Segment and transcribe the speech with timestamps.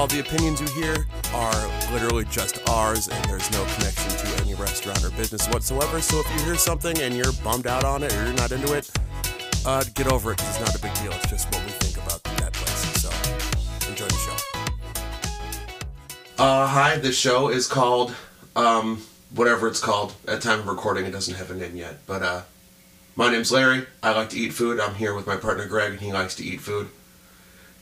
[0.00, 4.54] All the opinions you hear are literally just ours, and there's no connection to any
[4.54, 6.00] restaurant or business whatsoever.
[6.00, 8.72] So if you hear something and you're bummed out on it or you're not into
[8.72, 8.90] it,
[9.66, 11.12] uh, get over it 'cause it's not a big deal.
[11.12, 13.02] It's just what we think about that place.
[13.02, 13.10] So
[13.90, 14.36] enjoy the show.
[16.42, 18.14] Uh, hi, this show is called,
[18.56, 19.02] um,
[19.34, 20.14] whatever it's called.
[20.26, 22.06] At time of recording, it doesn't have a name yet.
[22.06, 22.40] But, uh,
[23.16, 23.86] my name's Larry.
[24.02, 24.80] I like to eat food.
[24.80, 26.88] I'm here with my partner Greg, and he likes to eat food.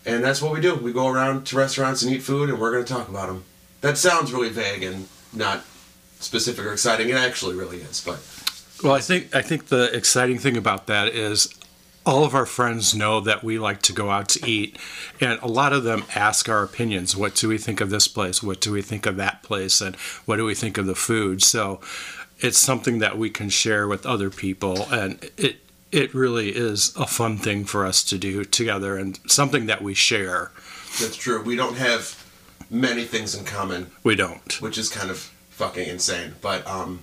[0.06, 0.74] And that's what we do.
[0.74, 3.44] We go around to restaurants and eat food, and we're going to talk about them.
[3.80, 5.64] That sounds really vague and not
[6.20, 7.08] specific or exciting.
[7.10, 8.18] It actually really is, but
[8.82, 11.52] Well, I think I think the exciting thing about that is
[12.06, 14.78] all of our friends know that we like to go out to eat,
[15.20, 17.16] and a lot of them ask our opinions.
[17.16, 18.42] What do we think of this place?
[18.42, 19.80] What do we think of that place?
[19.80, 19.94] And
[20.24, 21.42] what do we think of the food?
[21.42, 21.80] So
[22.40, 25.58] it's something that we can share with other people, and it
[25.92, 29.94] it really is a fun thing for us to do together, and something that we
[29.94, 30.50] share.
[31.00, 31.42] that's true.
[31.42, 32.24] We don't have
[32.70, 34.60] many things in common, We don't.
[34.60, 35.18] which is kind of
[35.50, 36.34] fucking insane.
[36.42, 37.00] But, um,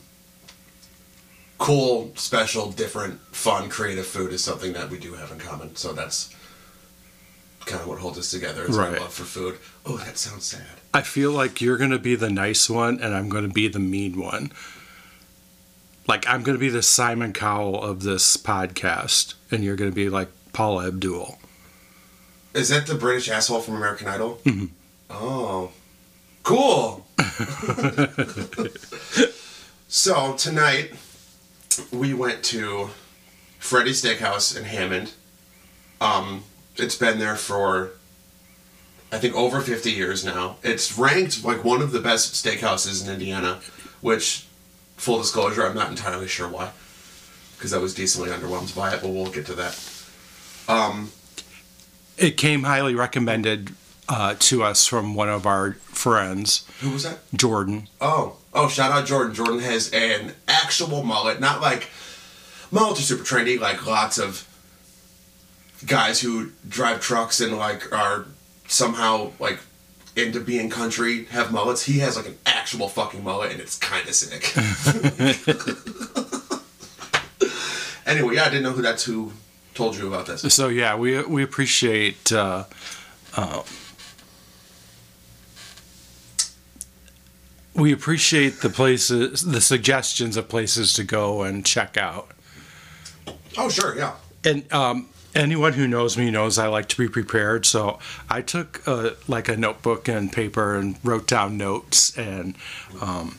[1.58, 5.75] cool, special, different, fun, creative food is something that we do have in common.
[5.75, 6.33] So that's
[7.66, 9.02] kind of what holds us together is our Right.
[9.02, 9.58] love for food.
[9.86, 10.67] Oh, that sounds sad.
[10.94, 13.67] I feel like you're going to be the nice one and I'm going to be
[13.67, 14.52] the mean one.
[16.08, 19.95] Like, I'm going to be the Simon Cowell of this podcast, and you're going to
[19.95, 21.39] be like Paula Abdul.
[22.53, 24.39] Is that the British asshole from American Idol?
[25.09, 25.72] Oh,
[26.44, 27.06] cool.
[29.88, 30.94] so tonight
[31.92, 32.92] we went to
[33.59, 35.14] Freddy's Steakhouse in Hammond.
[36.00, 36.44] Um,
[36.78, 37.92] it's been there for
[39.12, 40.58] I think over 50 years now.
[40.64, 43.62] It's ranked like one of the best steakhouses in Indiana,
[44.02, 44.44] which
[44.97, 46.71] full disclosure, I'm not entirely sure why.
[47.57, 49.79] Because I was decently underwhelmed by it, but we'll get to that.
[50.67, 51.11] Um,
[52.17, 53.71] It came highly recommended
[54.09, 57.19] uh, to us from one of our friends, who was that?
[57.33, 57.88] Jordan.
[57.99, 58.67] Oh, oh!
[58.67, 59.34] Shout out Jordan.
[59.34, 61.89] Jordan has an actual mullet, not like
[62.72, 63.59] mullets are super trendy.
[63.59, 64.47] Like lots of
[65.85, 68.25] guys who drive trucks and like are
[68.67, 69.59] somehow like
[70.16, 71.84] into being country have mullets.
[71.84, 74.58] He has like an actual fucking mullet, and it's kind of sick.
[78.08, 79.34] anyway, yeah, I didn't know who that's who
[79.76, 80.42] told you about this.
[80.52, 82.31] So, yeah, we, we appreciate.
[82.31, 82.64] Uh,
[83.38, 83.62] uh,
[87.76, 92.32] we appreciate the places, the suggestions of places to go and check out.
[93.59, 94.16] Oh, sure, yeah.
[94.44, 97.66] And um, anyone who knows me knows I like to be prepared.
[97.66, 102.18] So I took uh, like a notebook and paper and wrote down notes.
[102.18, 102.56] And,
[103.01, 103.38] um,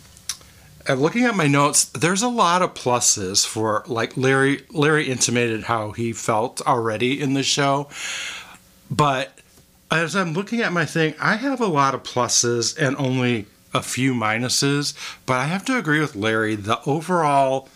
[0.87, 4.63] and looking at my notes, there's a lot of pluses for like Larry.
[4.71, 7.89] Larry intimated how he felt already in the show,
[8.91, 9.33] but
[9.91, 13.83] as I'm looking at my thing, I have a lot of pluses and only a
[13.83, 14.95] few minuses.
[15.27, 16.55] But I have to agree with Larry.
[16.55, 17.69] The overall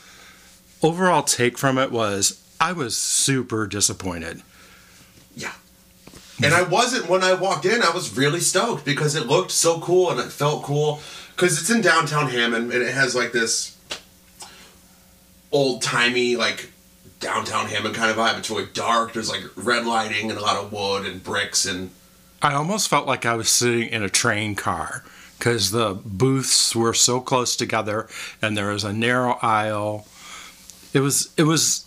[0.82, 4.42] overall take from it was I was super disappointed.
[5.34, 5.52] Yeah.
[6.42, 7.82] And I wasn't when I walked in.
[7.82, 11.00] I was really stoked because it looked so cool and it felt cool
[11.34, 13.76] because it's in downtown Hammond and it has like this
[15.52, 16.70] old timey like
[17.18, 18.38] downtown Hammond kind of vibe.
[18.38, 19.14] It's really dark.
[19.14, 21.90] There's like red lighting and a lot of wood and bricks and
[22.42, 25.04] I almost felt like I was sitting in a train car
[25.38, 28.08] because the booths were so close together
[28.40, 30.06] and there was a narrow aisle.
[30.94, 31.84] It was it was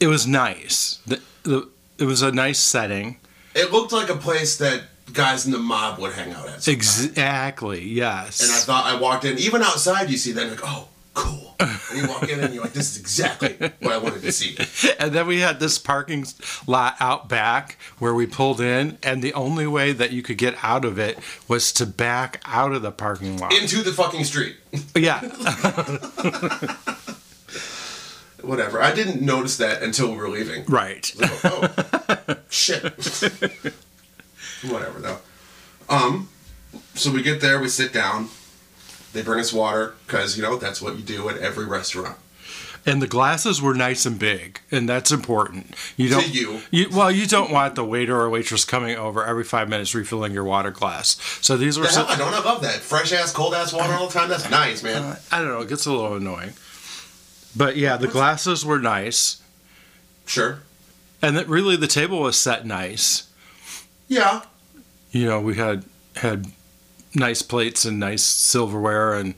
[0.00, 1.00] it was nice.
[1.06, 1.68] The, the,
[1.98, 3.18] it was a nice setting.
[3.54, 6.66] it looked like a place that guys in the mob would hang out at.
[6.68, 7.82] Exactly.
[7.84, 8.40] Yes.
[8.42, 9.38] And I thought I walked in.
[9.38, 11.54] Even outside, you see that like, oh, cool.
[11.58, 14.56] And you walk in and you're like, this is exactly what I wanted to see.
[14.98, 16.26] and then we had this parking
[16.66, 20.56] lot out back where we pulled in, and the only way that you could get
[20.62, 21.18] out of it
[21.48, 23.54] was to back out of the parking lot.
[23.54, 24.56] Into the fucking street.
[24.94, 25.20] yeah,
[28.46, 28.80] Whatever.
[28.80, 30.64] I didn't notice that until we were leaving.
[30.66, 31.12] right.
[31.18, 32.82] Like, oh, shit.
[34.62, 35.18] Whatever though.
[35.88, 36.28] Um,
[36.94, 38.28] so we get there, we sit down.
[39.12, 42.18] They bring us water because you know that's what you do at every restaurant.
[42.88, 45.74] And the glasses were nice and big, and that's important.
[45.96, 46.32] You don't.
[46.32, 46.88] you.
[46.92, 50.44] well, you don't want the waiter or waitress coming over every five minutes refilling your
[50.44, 51.16] water glass.
[51.42, 51.86] So these were.
[51.86, 52.30] The So, I don't.
[52.44, 54.28] Love that fresh ass, cold ass water all the time.
[54.28, 55.16] That's nice, man.
[55.32, 55.62] I don't know.
[55.62, 56.52] It gets a little annoying.
[57.56, 59.42] But yeah, the glasses were nice,
[60.26, 60.60] Sure.
[61.22, 63.28] and that really the table was set nice.
[64.08, 64.42] Yeah.
[65.10, 65.84] you know, we had
[66.16, 66.46] had
[67.14, 69.34] nice plates and nice silverware and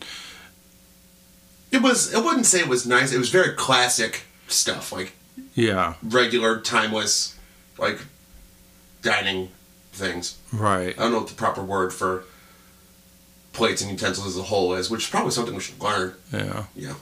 [1.70, 2.14] It was.
[2.14, 3.12] I wouldn't say it was nice.
[3.12, 5.12] It was very classic stuff, like
[5.54, 5.94] yeah.
[6.02, 7.36] regular, timeless,
[7.78, 8.00] like
[9.02, 9.50] dining
[9.92, 10.36] things.
[10.52, 10.98] Right.
[10.98, 12.24] I don't know what the proper word for
[13.58, 16.14] plates and utensils as a whole is, which is probably something we should learn.
[16.32, 16.64] Yeah.
[16.74, 16.94] Yeah.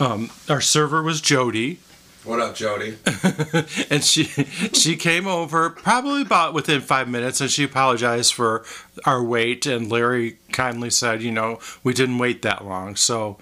[0.00, 1.78] Um, our server was Jody.
[2.24, 2.96] What up, Jody?
[3.90, 4.24] and she
[4.72, 8.64] she came over probably about within five minutes and she apologized for
[9.04, 13.36] our wait and larry kindly said you know we didn't wait that long so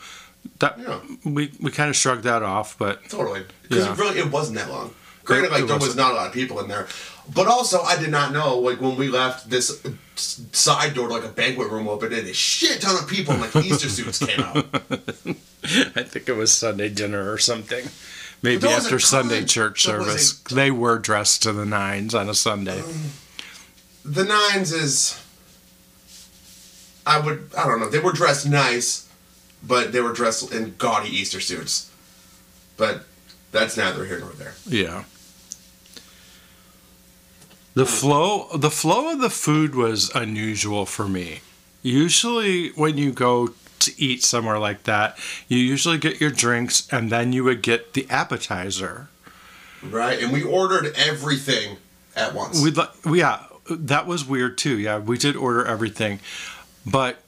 [0.58, 0.98] that Yeah.
[1.24, 3.44] we, we kind of shrugged that off but Totally.
[3.62, 3.92] Because Yeah.
[3.92, 4.92] it really, it wasn't that long.
[5.24, 6.00] Granted, like there was wasn't.
[6.10, 6.86] a lot of people in there,
[7.32, 9.80] but also I did not know like when we left this
[10.16, 13.54] side door like a banquet room opened, and a shit ton of people in like
[13.56, 14.56] Easter suits came out.
[15.64, 17.86] i think it was sunday dinner or something
[18.42, 22.16] maybe there was a after sunday church service a- they were dressed to the nines
[22.16, 23.12] on a sunday um,
[24.04, 25.22] The nines is,
[27.06, 27.88] I would I don't know.
[27.88, 29.08] They were dressed nice,
[29.62, 31.90] but they were dressed in gaudy Easter suits.
[32.76, 33.04] But
[33.52, 34.54] that's neither here nor there.
[34.66, 35.04] Yeah.
[37.74, 41.40] The flow the flow of the food was unusual for me.
[41.82, 47.10] Usually when you go to eat somewhere like that, you usually get your drinks and
[47.10, 49.08] then you would get the appetizer.
[49.82, 51.78] Right, and we ordered everything
[52.14, 52.62] at once.
[52.62, 54.78] We'd like yeah, that was weird too.
[54.78, 56.20] Yeah, we did order everything.
[56.86, 57.22] But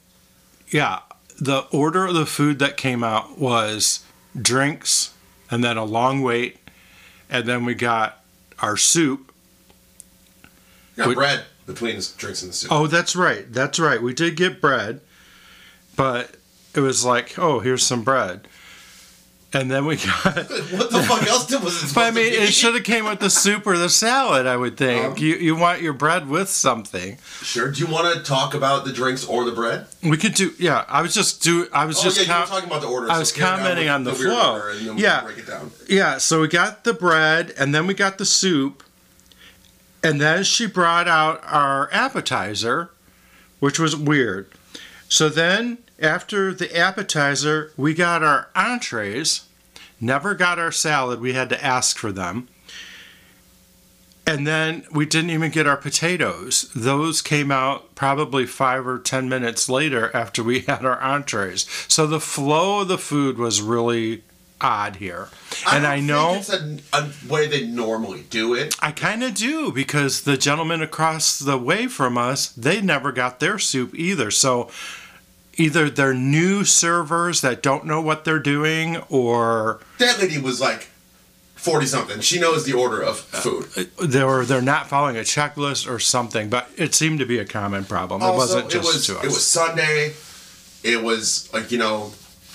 [0.69, 0.99] yeah,
[1.39, 4.05] the order of the food that came out was
[4.39, 5.13] drinks
[5.49, 6.57] and then a long wait
[7.29, 8.23] and then we got
[8.59, 9.24] our soup
[10.95, 12.71] got we- bread between the drinks and the soup.
[12.71, 13.51] Oh, that's right.
[13.51, 14.01] That's right.
[14.01, 15.01] We did get bread,
[15.95, 16.35] but
[16.73, 18.47] it was like, oh, here's some bread.
[19.53, 20.35] And then we got.
[20.35, 23.19] What the fuck else did was it But I mean, it should have came with
[23.21, 24.45] the soup or the salad.
[24.45, 27.17] I would think Um, you you want your bread with something.
[27.41, 27.71] Sure.
[27.71, 29.87] Do you want to talk about the drinks or the bread?
[30.03, 30.51] We could do.
[30.59, 31.69] Yeah, I was just do.
[31.71, 32.17] I was Oh just.
[32.17, 33.09] yeah, you com- were talking about the order.
[33.09, 34.61] I was so commenting on the weird flow.
[34.71, 35.21] and then we Yeah.
[35.23, 35.71] break it down.
[35.87, 38.83] Yeah, so we got the bread and then we got the soup.
[40.05, 42.91] And then she brought out our appetizer,
[43.59, 44.47] which was weird.
[45.09, 49.47] So then after the appetizer, we got our entrees.
[49.99, 51.19] Never got our salad.
[51.19, 52.47] We had to ask for them.
[54.27, 56.69] And then we didn't even get our potatoes.
[56.75, 61.67] Those came out probably five or ten minutes later after we had our entrees.
[61.87, 64.21] So the flow of the food was really
[64.61, 65.29] odd here.
[65.71, 68.75] And don't I, know it's a, a way they normally do it.
[68.81, 73.39] I kind of do because the gentleman across the way from us, they never got
[73.39, 74.31] their soup either.
[74.31, 74.69] So
[75.57, 80.89] either they're new servers that don't know what they're doing or That lady was like
[81.55, 82.19] forty something.
[82.21, 83.89] She knows the order of uh, food.
[84.01, 87.83] they're they're not following a checklist or something, but it seemed to be a common
[87.85, 88.21] problem.
[88.21, 89.23] it Also, wasn't just it was to us.
[89.23, 90.13] it was Sunday.
[90.83, 92.11] It was like you know,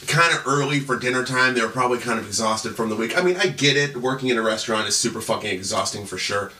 [0.07, 1.55] kind of early for dinner time.
[1.55, 3.17] They were probably kind of exhausted from the week.
[3.17, 3.97] I mean, I get it.
[3.97, 6.53] Working in a restaurant is super fucking exhausting for sure.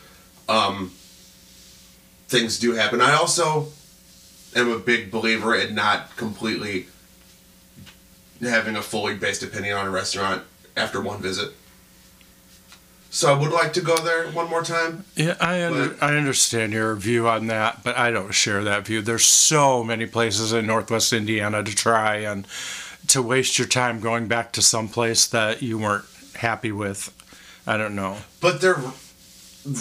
[0.47, 0.91] Um,
[2.27, 3.01] things do happen.
[3.01, 3.67] I also
[4.55, 6.87] am a big believer in not completely
[8.41, 10.43] having a fully based opinion on a restaurant
[10.75, 11.53] after one visit.
[13.13, 15.03] So I would like to go there one more time.
[15.17, 19.01] Yeah, I under, I understand your view on that, but I don't share that view.
[19.01, 22.47] There's so many places in Northwest Indiana to try, and
[23.07, 26.05] to waste your time going back to some place that you weren't
[26.35, 27.13] happy with,
[27.67, 28.17] I don't know.
[28.39, 28.79] But they're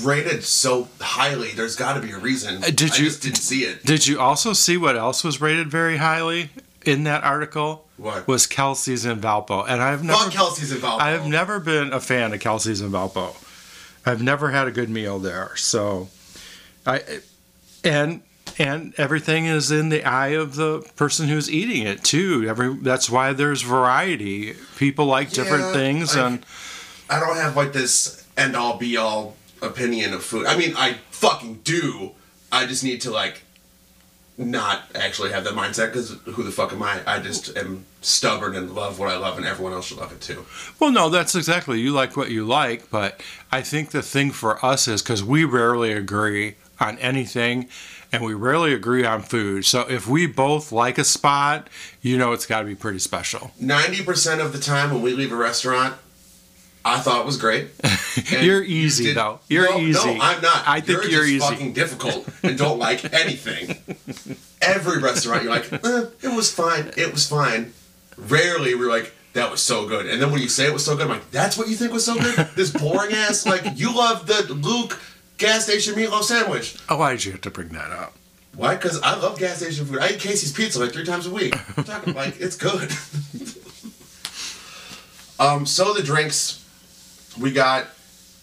[0.03, 1.53] rated so highly.
[1.53, 2.57] There's got to be a reason.
[2.63, 3.85] Uh, did I you- just didn't see it.
[3.85, 6.51] Did you also see what else was rated very highly
[6.85, 7.87] in that article?
[7.97, 8.27] What?
[8.27, 11.03] Was Kelsey's in Valpo, and I've never Kelsey's involved.
[11.03, 13.35] I have never been a fan of Kelsey's in Valpo.
[14.07, 15.55] I've never had a good meal there.
[15.57, 16.09] So,
[16.87, 17.03] I
[17.85, 18.23] and
[18.61, 22.47] and everything is in the eye of the person who's eating it too.
[22.49, 24.55] Every that's why there's variety.
[24.77, 26.47] People like different things, I- and
[27.09, 30.47] I don't have like this end all be all opinion of food.
[30.47, 32.13] I mean, I fucking do.
[32.53, 33.43] I just need to like
[34.39, 37.01] not actually have that mindset because who the fuck am I?
[37.07, 40.21] I just am stubborn and love what I love, and everyone else should love it
[40.21, 40.47] too.
[40.79, 42.91] well, no, that's exactly you like what you like.
[42.91, 43.21] But
[43.53, 47.69] I think the thing for us is because we rarely agree on anything.
[48.13, 49.65] And we rarely agree on food.
[49.65, 51.69] So if we both like a spot,
[52.03, 53.53] you know it's got to be pretty special.
[53.61, 55.95] Ninety percent of the time when we leave a restaurant,
[56.85, 57.69] I thought it was great.
[58.31, 59.41] You're you easy did- though.
[59.49, 60.15] You're no, easy.
[60.15, 60.65] No, I'm not.
[60.67, 61.39] I think you're, just easy.
[61.39, 63.77] fucking difficult and don't like anything.
[64.63, 66.91] Every restaurant, you're like, eh, it was fine.
[66.97, 67.73] It was fine.
[68.17, 70.07] Rarely we're like, that was so good.
[70.07, 71.93] And then when you say it was so good, I'm like, that's what you think
[71.93, 72.49] was so good?
[72.57, 74.99] This boring ass, like, you love the Luke
[75.41, 76.77] gas station meatloaf sandwich.
[76.89, 78.15] Oh, why did you have to bring that up?
[78.55, 78.75] Why?
[78.77, 79.99] Because I love gas station food.
[79.99, 81.55] I eat Casey's Pizza like three times a week.
[81.77, 82.91] I'm talking like it's good.
[85.39, 86.65] um, so the drinks,
[87.39, 87.87] we got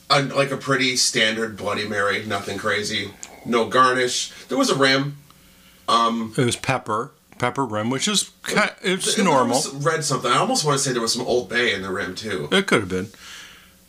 [0.09, 3.11] a, like a pretty standard Bloody Mary, nothing crazy,
[3.45, 4.31] no garnish.
[4.49, 5.17] There was a rim.
[5.87, 9.61] Um, It was pepper, pepper rim, which is kind, it's There normal.
[9.75, 10.31] read something.
[10.31, 12.49] I almost want to say there was some Old Bay in the rim too.
[12.51, 13.07] It could have been.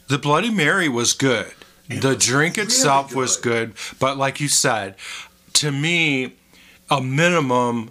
[0.09, 1.53] The Bloody Mary was good.
[1.89, 4.95] The drink itself was good, but like you said,
[5.55, 6.35] to me,
[6.91, 7.91] a minimum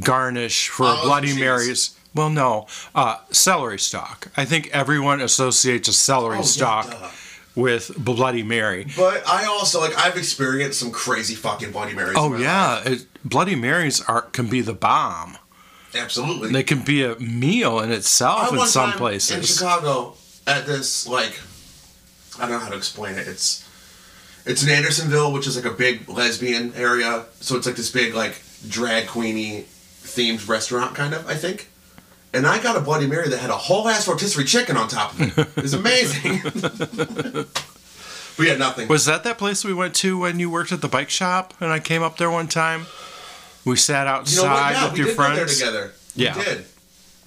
[0.00, 1.38] garnish for a Bloody cheese.
[1.40, 4.28] Mary is well, no, uh, celery stalk.
[4.38, 7.10] I think everyone associates a celery Oh, yeah, stalk duh.
[7.54, 8.86] with Bloody Mary.
[8.96, 12.14] But I also like I've experienced some crazy fucking Bloody Marys.
[12.16, 15.36] Oh yeah, it, Bloody Marys are can be the bomb.
[15.94, 16.52] absolutely.
[16.52, 19.56] They can be a meal in itself I in some time in places.
[19.58, 20.14] Chicago
[20.46, 21.38] at this like
[22.38, 23.26] I don't know how to explain it.
[23.28, 23.66] It's
[24.44, 27.24] it's in Andersonville, which is like a big lesbian area.
[27.40, 29.64] So it's like this big like drag queeny
[30.02, 31.68] themed restaurant kind of, I think.
[32.32, 35.12] And I got a Bloody Mary that had a whole ass rotisserie chicken on top
[35.14, 35.48] of it.
[35.56, 36.42] It was amazing.
[38.38, 38.88] we had nothing.
[38.88, 41.72] Was that that place we went to when you worked at the bike shop and
[41.72, 42.86] I came up there one time?
[43.64, 44.72] We sat you know outside what?
[44.72, 45.58] Yeah, with we your did go there friends.
[45.58, 45.92] together.
[46.14, 46.38] Yeah.
[46.38, 46.64] We did.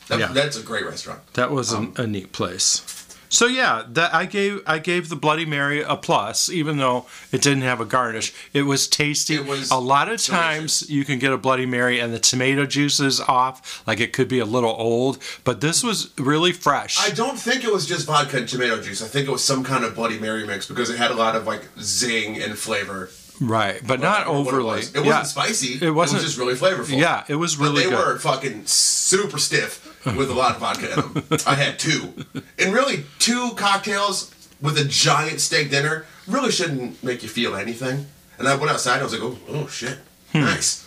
[0.08, 0.28] That, Yeah.
[0.28, 1.34] That's a great restaurant.
[1.34, 2.99] That was an, um, a neat place.
[3.30, 7.42] So yeah, that I gave I gave the Bloody Mary a plus, even though it
[7.42, 8.34] didn't have a garnish.
[8.54, 9.36] It was tasty.
[9.36, 12.66] It was a lot of times you can get a Bloody Mary and the tomato
[12.66, 17.00] juice is off, like it could be a little old, but this was really fresh.
[17.00, 19.02] I don't think it was just vodka and tomato juice.
[19.02, 21.36] I think it was some kind of Bloody Mary mix because it had a lot
[21.36, 23.10] of like zing and flavor.
[23.42, 24.60] Right, but not overly.
[24.60, 24.96] It, was.
[24.96, 25.20] It yeah.
[25.20, 25.86] wasn't spicy.
[25.86, 26.98] It wasn't- It was just really flavorful.
[27.00, 27.84] Yeah, it was really.
[27.84, 28.08] But they good.
[28.08, 31.40] were fucking super stiff with a lot of vodka in them.
[31.48, 32.14] I had two.
[32.58, 38.08] And really, two cocktails with a giant steak dinner really shouldn't make you feel anything.
[38.38, 39.98] And I went outside and I was like, oh, oh shit.
[40.32, 40.42] Hmm.
[40.42, 40.86] Nice.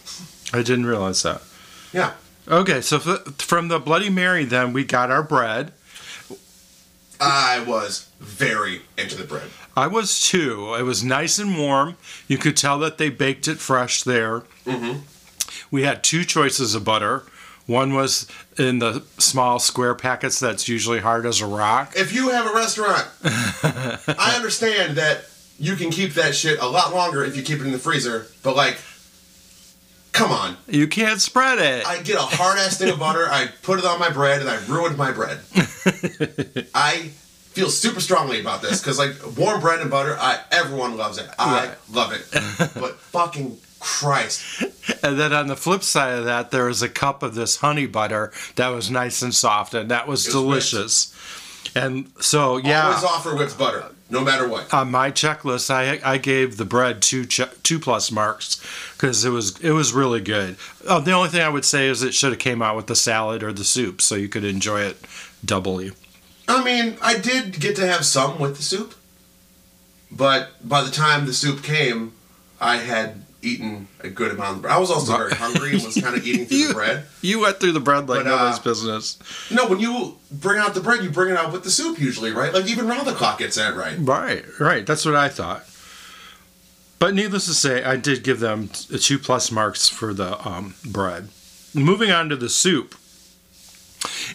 [0.55, 1.43] I didn't realize that.
[1.93, 2.13] Yeah.
[2.49, 5.73] Okay, so f- from the Bloody Mary, then we got our bread.
[7.23, 9.49] I was very into the bread.
[9.77, 10.75] I was too.
[10.75, 11.97] It was nice and warm.
[12.27, 14.41] You could tell that they baked it fresh there.
[14.67, 15.01] Mm-hmm.
[15.71, 17.23] We had two choices of butter.
[17.67, 18.27] One was
[18.59, 21.93] in the small square packets that's usually hard as a rock.
[21.97, 25.27] If you have a restaurant, I understand that
[25.61, 28.27] you can keep that shit a lot longer if you keep it in the freezer,
[28.43, 28.79] but like,
[30.13, 30.57] come on.
[30.69, 31.87] You can't spread it.
[31.87, 34.49] I get a hard ass thing of butter, I put it on my bread, and
[34.51, 35.41] I ruined my bread.
[36.75, 37.11] I
[37.53, 41.29] feel super strongly about this because, like, warm bread and butter, I everyone loves it.
[41.39, 41.77] I Right.
[41.93, 42.23] love it.
[42.81, 44.63] but fucking Christ.
[45.03, 47.87] And then on the flip side of that, there was a cup of this honey
[47.87, 51.15] butter that was nice and soft, and that was was delicious.
[51.75, 52.87] And so, yeah.
[52.89, 54.73] Always offer whipped butter, no matter what.
[54.75, 58.61] on my checklist, I I gave the bread two che- two plus marks
[59.03, 60.57] because it was it was really good.
[60.87, 62.95] Uh, the only thing I would say is it should have came out with the
[62.95, 64.97] salad or the soup so you could enjoy it
[65.45, 65.91] doubly.
[66.47, 68.95] I mean, I did get to have some with the soup,
[70.11, 72.13] but by the time the soup came,
[72.61, 74.73] I had eaten a good amount of bread.
[74.75, 77.05] I was also very hungry and was kind of eating through You- the bread.
[77.23, 79.19] You went through the bread like But, uh, nobody's business.
[79.51, 82.31] No, when you bring out the bread, you bring it out with the soup usually,
[82.31, 82.55] right?
[82.55, 83.97] Like even round the clock gets that right.
[83.99, 84.87] Right, right.
[84.87, 85.65] That's what I thought.
[87.03, 91.31] But needless to say, I did give them two plus marks for the um, bread.
[91.75, 92.95] Moving on to the soup.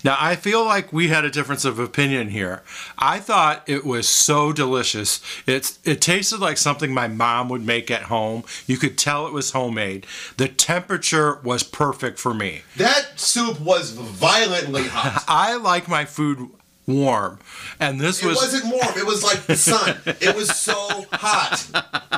[0.04, 2.64] Now, I feel like we had a difference of opinion here.
[3.00, 5.22] I thought it was so delicious.
[5.46, 8.44] It's it tasted like something my mom would make at home.
[8.66, 10.06] You could tell it was homemade.
[10.36, 12.64] The temperature was perfect for me.
[12.76, 15.24] That soup was violently hot.
[15.30, 16.50] I like my food
[16.88, 17.38] warm,
[17.79, 18.98] and this It was It wasn't warm.
[18.98, 19.98] It was like the sun.
[20.06, 21.67] It was so hot.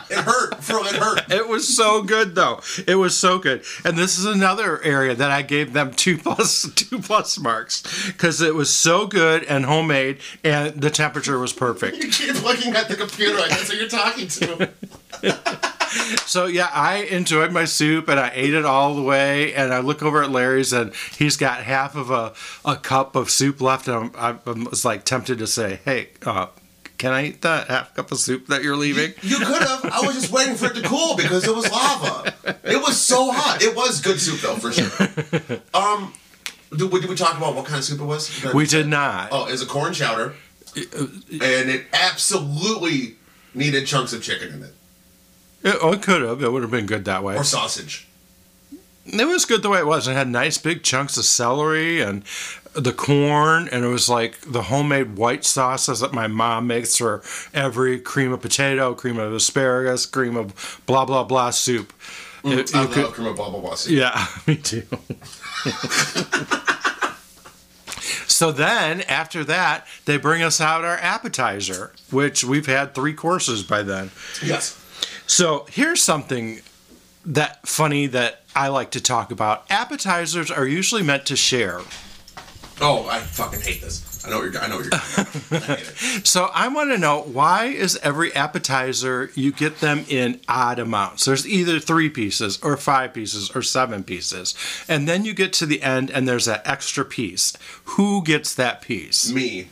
[0.10, 0.64] It hurt.
[0.64, 1.32] For it hurt.
[1.32, 2.62] It was so good though.
[2.88, 3.64] It was so good.
[3.84, 8.42] And this is another area that I gave them two plus two plus marks because
[8.42, 11.98] it was so good and homemade and the temperature was perfect.
[11.98, 14.70] You keep looking at the computer like that's who you're talking to.
[16.30, 19.54] So yeah, I enjoyed my soup and I ate it all the way.
[19.54, 23.32] And I look over at Larry's and he's got half of a, a cup of
[23.32, 23.88] soup left.
[23.88, 26.48] And I'm, I was like tempted to say, "Hey, uh,
[27.00, 29.86] can I eat that half cup of soup that you're leaving?" You could have.
[29.86, 32.34] I was just waiting for it to cool because it was lava.
[32.64, 33.64] It was so hot.
[33.64, 35.60] It was good soup though, for sure.
[35.74, 36.14] Um,
[36.76, 38.46] did we, did we talk about what kind of soup it was?
[38.54, 39.30] We did not.
[39.32, 40.36] Oh, it's a corn chowder,
[40.76, 43.16] and it absolutely
[43.56, 44.74] needed chunks of chicken in it
[45.64, 46.42] It, oh, it could have.
[46.42, 47.36] It would have been good that way.
[47.36, 48.08] or sausage.
[49.06, 50.08] It was good the way it was.
[50.08, 52.24] It had nice big chunks of celery and
[52.74, 57.24] the corn, and it was like the homemade white sauces that my mom makes for
[57.54, 61.92] every cream of potato, cream of asparagus, cream of blah blah blah soup.
[62.44, 62.60] Mm-hmm.
[62.60, 63.92] It- I love could- cream of blah blah blah soup.
[63.94, 64.84] yeah, me too.
[68.28, 73.64] So then, after that, they bring us out our appetizer, which we've had three courses
[73.64, 74.12] by then.
[74.42, 74.79] Yes.
[75.30, 76.62] So here's something
[77.24, 79.64] that funny that I like to talk about.
[79.70, 81.82] Appetizers are usually meant to share.
[82.82, 84.26] Oh, I fucking hate this.
[84.26, 84.62] I know what you're.
[84.62, 84.92] I know what you're.
[84.92, 85.76] Talking.
[85.76, 85.84] I.
[86.24, 91.26] So I want to know why is every appetizer you get them in odd amounts?
[91.26, 94.56] There's either three pieces or five pieces or seven pieces,
[94.88, 97.54] and then you get to the end and there's that extra piece.
[97.84, 99.32] Who gets that piece?
[99.32, 99.68] Me.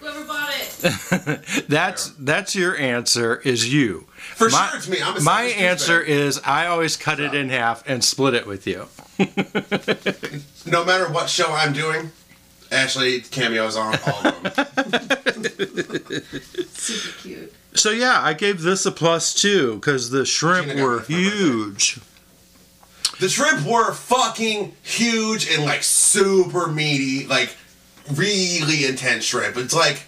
[0.00, 0.49] Whoever bought it.
[1.68, 3.36] That's that's your answer.
[3.44, 4.06] Is you.
[4.36, 4.98] For My- sure, it's me.
[5.02, 6.08] I'm a My answer douchebag.
[6.08, 8.86] is I always cut it in half and split it with you.
[10.70, 12.10] no matter what show I'm doing,
[12.72, 16.22] Ashley cameos on all of them.
[16.72, 17.52] Super cute.
[17.74, 21.12] So yeah, I gave this a plus two because the shrimp Gina were that for
[21.12, 21.36] my birthday.
[21.36, 22.00] huge.
[23.20, 27.56] the shrimp were fucking huge and like super meaty, like
[28.12, 29.56] really intense shrimp.
[29.56, 30.02] It's like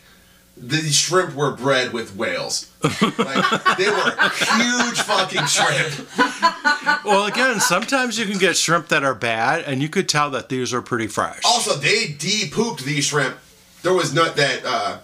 [0.62, 2.70] the shrimp were bred with whales.
[2.82, 6.08] Like they were huge fucking shrimp.
[7.04, 10.48] Well, again, sometimes you can get shrimp that are bad, and you could tell that
[10.48, 11.40] these are pretty fresh.
[11.44, 13.36] Also, they de-pooped these shrimp.
[13.82, 14.64] There was not that.
[14.64, 14.98] uh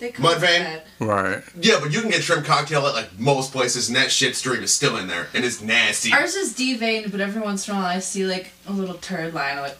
[0.00, 0.80] They Mud call vein?
[0.98, 1.42] Right.
[1.60, 4.62] Yeah, but you can get shrimp cocktail at like most places, and that shit stream
[4.62, 6.12] is still in there, and it's nasty.
[6.12, 9.34] Ours is deveined, but every once in a while I see like a little turd
[9.34, 9.58] line.
[9.58, 9.76] I'm like,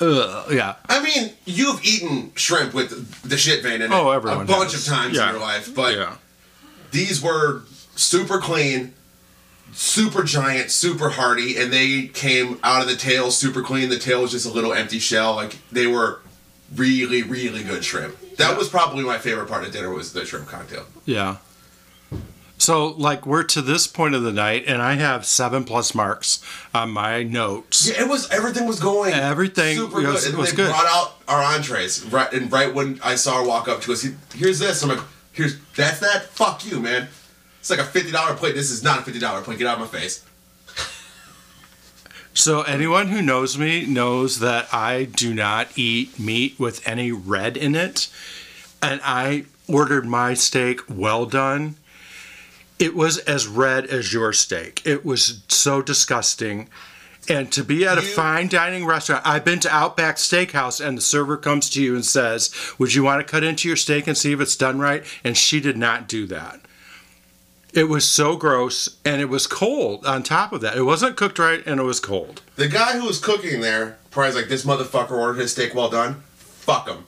[0.00, 0.76] Ugh, yeah.
[0.88, 4.72] I mean, you've eaten shrimp with the shit vein in it Oh, everyone a bunch
[4.72, 4.86] has.
[4.86, 5.26] of times Yeah.
[5.28, 6.16] in your life, but yeah.
[6.92, 7.62] these were
[7.96, 8.94] super clean,
[9.72, 13.88] super giant, super hearty, and they came out of the tail super clean.
[13.88, 15.34] The tail was just a little empty shell.
[15.34, 16.20] Like they were
[16.74, 18.16] really, really good shrimp.
[18.36, 20.86] That was probably my favorite part of dinner was the shrimp cocktail.
[21.04, 21.36] Yeah.
[22.58, 26.42] So, like, we're to this point of the night, and I have seven plus marks
[26.74, 27.86] on my notes.
[27.88, 30.30] Yeah, it was everything was going Everything super was- good.
[30.30, 30.70] And was they good.
[30.70, 34.02] brought out our entrees right and right when I saw her walk up to us,
[34.02, 34.82] he, here's this.
[34.82, 35.00] I'm like,
[35.32, 36.24] here's that's that.
[36.30, 37.08] Fuck you, man.
[37.60, 38.54] It's like a fifty dollar plate.
[38.54, 39.58] This is not a fifty dollar plate.
[39.58, 40.24] Get out of my face.
[42.36, 47.56] So, anyone who knows me knows that I do not eat meat with any red
[47.56, 48.08] in it.
[48.82, 51.76] And I ordered my steak well done.
[52.78, 54.82] It was as red as your steak.
[54.84, 56.68] It was so disgusting.
[57.26, 60.98] And to be at a You- fine dining restaurant, I've been to Outback Steakhouse and
[60.98, 64.06] the server comes to you and says, Would you want to cut into your steak
[64.06, 65.02] and see if it's done right?
[65.24, 66.60] And she did not do that.
[67.72, 70.76] It was so gross and it was cold on top of that.
[70.78, 72.40] It wasn't cooked right and it was cold.
[72.56, 75.90] The guy who was cooking there probably was like, this motherfucker ordered his steak well
[75.90, 76.22] done.
[76.36, 77.06] Fuck him.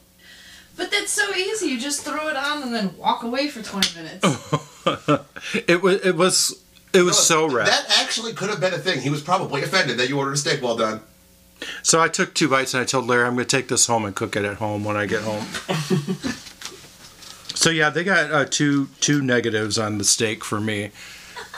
[0.77, 1.69] but that's so easy.
[1.69, 4.55] You just throw it on and then walk away for 20 minutes.
[5.67, 6.63] It was it was
[6.95, 7.67] it was so red.
[7.67, 9.01] That actually could have been a thing.
[9.03, 11.01] He was probably offended that you ordered a steak well done.
[11.83, 14.05] So I took two bites and I told Larry I'm going to take this home
[14.07, 15.45] and cook it at home when I get home.
[17.59, 20.91] so yeah, they got uh, two two negatives on the steak for me.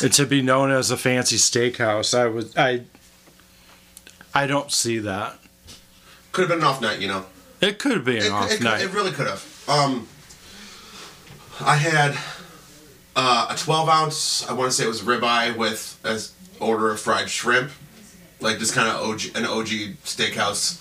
[0.02, 2.84] And to be known as a fancy steakhouse, I was I
[4.34, 5.38] I don't see that.
[6.32, 7.26] Could have been an off night, you know.
[7.60, 8.80] It could be an It, off it, night.
[8.80, 9.64] it really could have.
[9.68, 10.08] Um,
[11.60, 12.16] I had
[13.14, 14.48] uh, a 12 ounce.
[14.48, 16.18] I want to say it was ribeye with an
[16.66, 17.72] order of fried shrimp,
[18.40, 19.68] like this kind of OG, an OG
[20.04, 20.78] steakhouse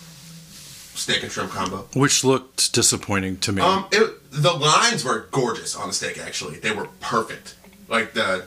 [1.00, 1.88] steak and shrimp combo.
[1.94, 3.62] which looked disappointing to me.
[3.62, 6.18] Um, it, the lines were gorgeous on the steak.
[6.18, 7.56] Actually, they were perfect.
[7.88, 8.46] Like the,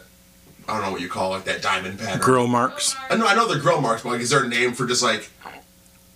[0.69, 2.21] I don't know what you call it, that diamond pattern.
[2.21, 2.95] Grill marks.
[3.11, 5.03] I know, I know they're grill marks, but like, is there a name for just
[5.03, 5.31] like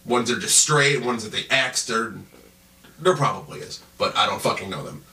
[0.04, 1.90] ones that are just straight, ones that they X'd?
[1.90, 2.14] Or
[3.00, 5.04] there probably is, but I don't fucking know them.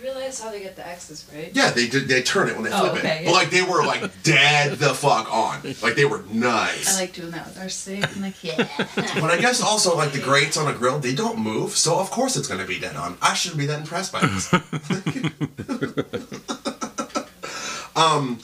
[0.00, 1.50] You realize how they get the X's, right?
[1.52, 2.08] Yeah, they did.
[2.08, 3.28] They turn it when they Oh, flip okay, it, yeah.
[3.28, 5.60] but like they were like dead the fuck on.
[5.82, 6.96] Like they were nice.
[6.96, 8.04] I like doing that with our steak.
[8.16, 8.66] I'm like, yeah.
[8.96, 12.10] but I guess also like the grates on a grill, they don't move, so of
[12.10, 13.18] course it's gonna be dead on.
[13.20, 14.50] I shouldn't be that impressed by this.
[17.94, 18.38] um,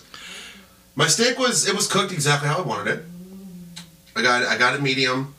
[0.95, 3.05] my steak was it was cooked exactly how I wanted it.
[4.15, 5.35] I got I got it medium.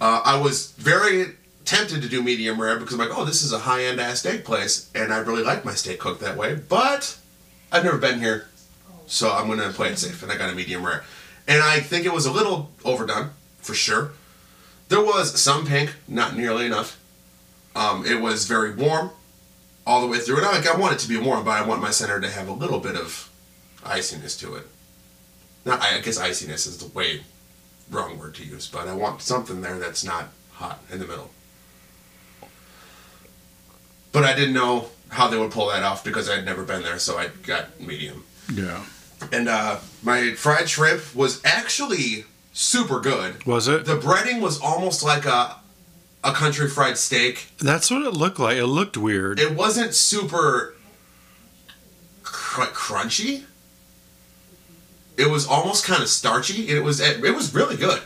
[0.00, 1.26] Uh, I was very
[1.66, 4.20] tempted to do medium rare because I'm like, oh, this is a high end ass
[4.20, 6.54] steak place, and I really like my steak cooked that way.
[6.54, 7.18] But
[7.70, 8.48] I've never been here,
[9.06, 11.04] so I'm gonna play it safe, and I got a medium rare.
[11.46, 14.12] And I think it was a little overdone, for sure.
[14.88, 16.98] There was some pink, not nearly enough.
[17.74, 19.10] Um, it was very warm
[19.86, 21.66] all the way through, and I, like, I want it to be warm, but I
[21.66, 23.30] want my center to have a little bit of
[23.84, 24.66] iciness to it.
[25.64, 27.22] Not, I guess iciness is the way
[27.90, 31.30] wrong word to use, but I want something there that's not hot in the middle.
[34.16, 36.98] But I didn't know how they would pull that off because I'd never been there,
[36.98, 38.24] so I got medium.
[38.50, 38.82] Yeah.
[39.30, 42.24] And uh, my fried shrimp was actually
[42.54, 43.44] super good.
[43.44, 43.84] Was it?
[43.84, 45.56] The breading was almost like a
[46.24, 47.48] a country fried steak.
[47.58, 48.56] That's what it looked like.
[48.56, 49.38] It looked weird.
[49.38, 50.76] It wasn't super
[52.22, 53.44] cr- crunchy.
[55.18, 58.00] It was almost kind of starchy, and it was it was really good.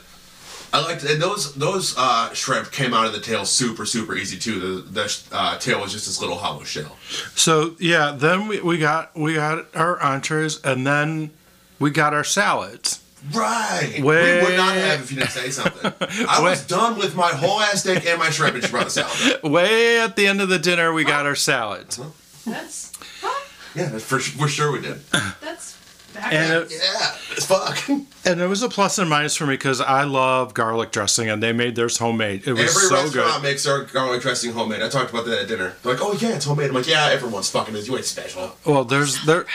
[0.72, 4.38] I liked and those those uh, shrimp came out of the tail super super easy
[4.38, 4.60] too.
[4.60, 6.96] The the uh, tail was just this little hollow shell.
[7.34, 11.30] So yeah, then we, we got we got our entrees and then
[11.78, 13.02] we got our salads.
[13.34, 13.96] Right.
[13.96, 15.92] we would not have if you didn't say something.
[16.28, 19.04] I was done with my whole ass steak and my shrimp, and she brought the
[19.04, 19.42] salad.
[19.50, 22.00] Way at the end of the dinner, we got our salads.
[22.46, 23.46] That's huh?
[23.74, 25.00] Yeah, for for sure we did.
[25.40, 25.79] that's back
[26.22, 27.88] And it, Yeah, it's fuck.
[28.24, 31.42] and it was a plus and minus for me because I love garlic dressing, and
[31.42, 32.46] they made theirs homemade.
[32.46, 32.88] It was so good.
[32.88, 33.42] Every so restaurant good.
[33.42, 34.82] makes their garlic dressing homemade.
[34.82, 35.74] I talked about that at dinner.
[35.82, 37.88] They're like, "Oh yeah, it's homemade." I'm like, "Yeah, everyone's fucking is.
[37.88, 39.46] You ain't special." Well, there's there.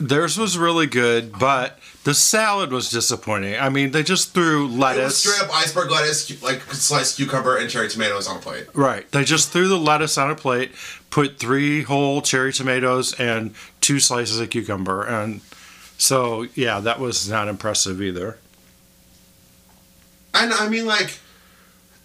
[0.00, 3.56] Theirs was really good, but the salad was disappointing.
[3.58, 5.18] I mean, they just threw It was lettuce.
[5.18, 8.66] straight up iceberg lettuce, like sliced cucumber and cherry tomatoes on a plate.
[8.74, 9.10] Right.
[9.10, 10.70] They just threw the lettuce on a plate,
[11.10, 15.02] put three whole cherry tomatoes and two slices of cucumber.
[15.02, 15.40] And
[15.98, 18.38] so, yeah, that was not impressive either.
[20.32, 21.18] And I mean, like,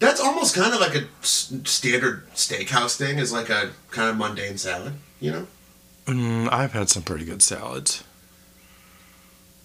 [0.00, 3.18] that's almost kind of like a standard steakhouse thing.
[3.18, 5.46] Is like a kind of mundane salad, you know?
[6.06, 8.02] Mm, I've had some pretty good salads.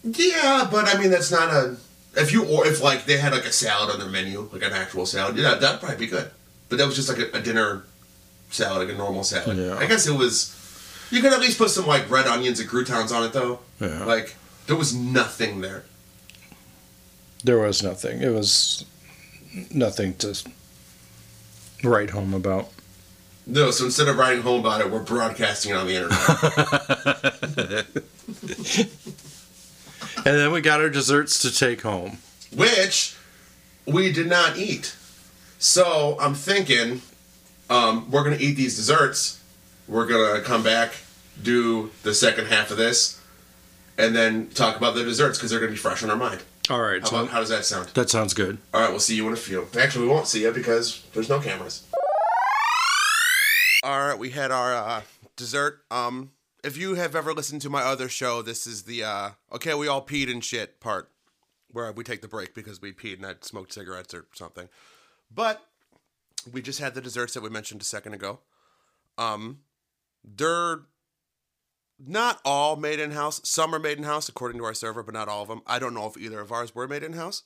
[0.04, 1.78] Yeah, but I mean, that's not a.
[2.15, 4.74] If you or if like they had like a salad on their menu, like an
[4.74, 6.30] actual salad, yeah, that'd probably be good.
[6.70, 7.84] But that was just like a, a dinner
[8.52, 9.58] salad, like a normal salad.
[9.58, 9.76] Yeah.
[9.78, 10.56] I guess it was.
[11.12, 13.60] You could at least put some like red onions and croutons on it, though.
[13.80, 14.06] Yeah.
[14.06, 14.36] Like
[14.67, 15.84] there was nothing there.
[17.43, 18.22] There was nothing.
[18.22, 18.86] It was
[19.72, 20.36] nothing to
[21.84, 22.69] write home about.
[23.48, 27.86] No, so instead of writing home about it, we're broadcasting it on the internet.
[30.26, 32.17] And then we got our desserts to take home.
[32.54, 33.15] which
[33.86, 34.95] we did not eat.
[35.60, 37.02] So I'm thinking
[37.69, 39.38] um, we're gonna eat these desserts.
[39.89, 40.93] We're gonna come back,
[41.41, 43.19] do the second half of this,
[43.97, 46.43] and then talk about the desserts because they're gonna be fresh in our mind.
[46.69, 47.02] All right.
[47.02, 47.89] How, So about, how does that sound?
[47.95, 48.60] that sounds good.
[48.71, 49.67] All right, we'll see you in a few.
[49.80, 51.88] Actually, we won't see you because there's no cameras.
[53.82, 55.02] All right, we had our uh,
[55.36, 55.82] dessert.
[55.89, 56.32] Um,
[56.63, 59.88] if you have ever listened to my other show, this is the uh, okay, we
[59.88, 61.10] all peed and shit part
[61.71, 64.69] where we take the break because we peed and I smoked cigarettes or something.
[65.34, 65.65] But
[66.52, 68.39] we just had the desserts that we mentioned a second ago.
[69.17, 69.60] Um,
[70.36, 70.82] they're
[72.06, 73.42] not all made in house.
[73.44, 75.62] Some are made in house according to our server, but not all of them.
[75.68, 77.44] I don't know if either of ours were made in house.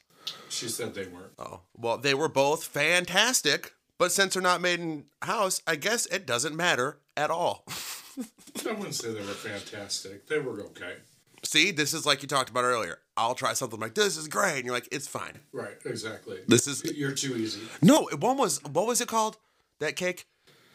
[0.49, 1.33] She said they weren't.
[1.37, 6.05] Oh, well, they were both fantastic, but since they're not made in house, I guess
[6.05, 7.65] it doesn't matter at all.
[8.67, 10.27] I wouldn't say they were fantastic.
[10.27, 10.95] They were okay.
[11.43, 12.99] See, this is like you talked about earlier.
[13.17, 15.39] I'll try something like this is great, and you're like, it's fine.
[15.51, 16.39] Right, exactly.
[16.47, 17.61] This is You're too easy.
[17.81, 18.07] no.
[18.17, 19.37] One was what was it called?
[19.79, 20.25] That cake?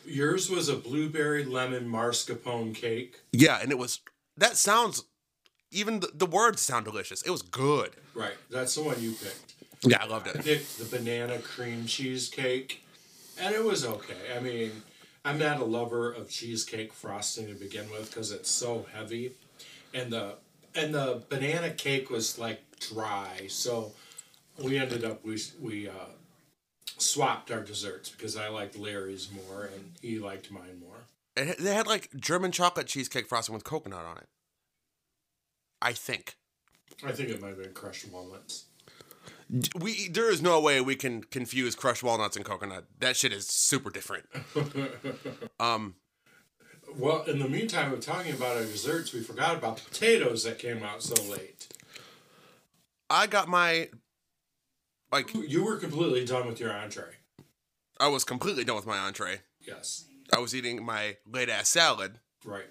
[0.09, 3.21] Yours was a blueberry lemon mascarpone cake.
[3.33, 4.01] Yeah, and it was.
[4.37, 5.05] That sounds.
[5.71, 7.23] Even the, the words sound delicious.
[7.23, 7.91] It was good.
[8.15, 9.55] Right, that's the one you picked.
[9.83, 10.37] Yeah, I loved it.
[10.37, 12.83] I picked the banana cream cheesecake,
[13.39, 14.35] and it was okay.
[14.35, 14.83] I mean,
[15.25, 19.33] I'm not a lover of cheesecake frosting to begin with because it's so heavy,
[19.93, 20.37] and the
[20.75, 23.47] and the banana cake was like dry.
[23.49, 23.93] So
[24.63, 25.93] we ended up we we uh,
[26.97, 30.97] swapped our desserts because I liked Larry's more and he liked mine more.
[31.37, 34.29] It, they had like German chocolate cheesecake frosting with coconut on it.
[35.81, 36.37] I think.
[37.05, 38.65] I think it might have been crushed walnuts.
[39.79, 42.85] We there is no way we can confuse crushed walnuts and coconut.
[42.99, 44.27] That shit is super different.
[45.61, 45.97] Um,
[46.97, 50.59] Well, in the meantime of talking about our desserts, we forgot about the potatoes that
[50.59, 51.69] came out so late.
[53.11, 53.89] I got my
[55.13, 57.15] like You were completely done with your entree.
[58.01, 59.41] I was completely done with my entree.
[59.61, 60.05] Yes.
[60.33, 62.67] I was eating my late ass salad, Right.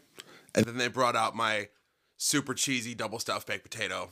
[0.55, 1.69] and then they brought out my
[2.17, 4.11] super cheesy double stuffed baked potato,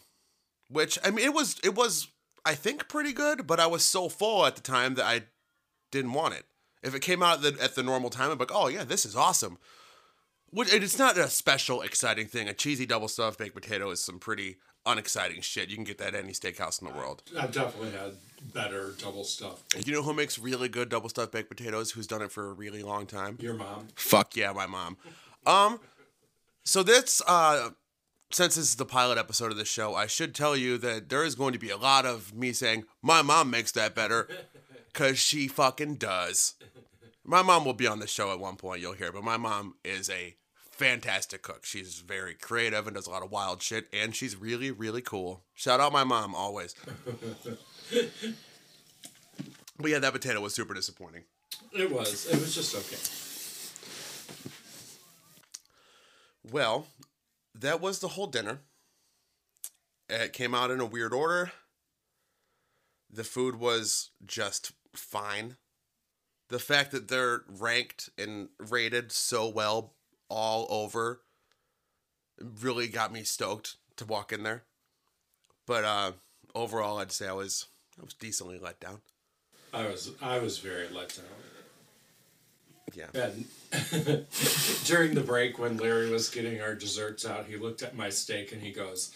[0.69, 2.07] which I mean it was it was
[2.45, 5.23] I think pretty good, but I was so full at the time that I
[5.91, 6.45] didn't want it.
[6.83, 9.05] If it came out at the, at the normal time, I'm like, oh yeah, this
[9.05, 9.57] is awesome.
[10.51, 12.47] Which and it's not a special exciting thing.
[12.47, 15.69] A cheesy double stuffed baked potato is some pretty unexciting shit.
[15.69, 17.23] You can get that at any steakhouse in the world.
[17.37, 18.13] I've definitely had
[18.53, 19.85] better double stuffed.
[19.85, 21.91] You know who makes really good double stuffed baked potatoes?
[21.91, 23.37] Who's done it for a really long time?
[23.41, 23.87] Your mom.
[23.95, 24.97] Fuck yeah, my mom.
[25.45, 25.79] Um,
[26.63, 27.69] so this, uh,
[28.31, 31.23] since this is the pilot episode of the show, I should tell you that there
[31.23, 34.27] is going to be a lot of me saying, my mom makes that better,
[34.87, 36.55] because she fucking does.
[37.23, 39.75] My mom will be on the show at one point, you'll hear, but my mom
[39.83, 40.35] is a
[40.75, 41.65] fantastic cook.
[41.65, 45.43] She's very creative and does a lot of wild shit, and she's really, really cool.
[45.53, 46.75] Shout out my mom, always.
[49.77, 51.23] But yeah, that potato was super disappointing.
[51.73, 52.27] It was.
[52.27, 52.95] It was just okay.
[56.51, 56.87] Well,
[57.53, 58.59] that was the whole dinner.
[60.09, 61.51] It came out in a weird order.
[63.11, 65.57] The food was just fine.
[66.49, 69.93] The fact that they're ranked and rated so well
[70.29, 71.21] all over
[72.61, 74.63] really got me stoked to walk in there.
[75.65, 76.11] But uh
[76.53, 77.67] overall I'd say I was
[77.99, 79.01] I was decently let down.
[79.73, 81.25] I was I was very let down.
[82.93, 83.07] Yeah.
[83.13, 83.45] And
[84.85, 88.51] during the break when Larry was getting our desserts out, he looked at my steak
[88.53, 89.11] and he goes,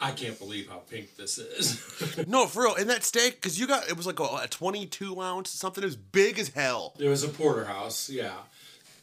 [0.00, 1.82] I can't believe how pink this is.
[2.26, 2.74] No, for real.
[2.74, 5.96] And that steak, because you got, it was like a, a 22 ounce, something as
[5.96, 6.94] big as hell.
[6.98, 8.34] it was a porterhouse, yeah.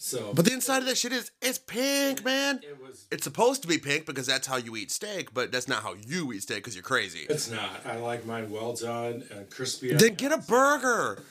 [0.04, 2.60] So But the inside of that shit is, it's pink, man.
[2.62, 5.70] it was It's supposed to be pink because that's how you eat steak, but that's
[5.70, 7.26] not how you eat steak because you're crazy.
[7.30, 7.86] it's not.
[7.86, 9.94] I like mine well done and crispy.
[9.94, 11.24] Then get a burger.